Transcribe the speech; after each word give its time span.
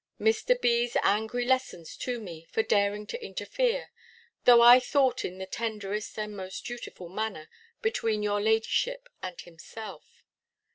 Mr. 0.19 0.59
B.'s 0.59 0.97
angry 1.03 1.45
lessons 1.45 1.95
to 1.97 2.19
me, 2.19 2.47
for 2.51 2.63
daring 2.63 3.05
to 3.05 3.23
interfere; 3.23 3.91
though 4.45 4.59
I 4.59 4.79
thought 4.79 5.23
in 5.23 5.37
the 5.37 5.45
tenderest 5.45 6.17
and 6.17 6.35
most 6.35 6.65
dutiful 6.65 7.07
manner, 7.07 7.47
between 7.83 8.23
your 8.23 8.41
ladyship 8.41 9.09
and 9.21 9.39
himself. 9.39 10.23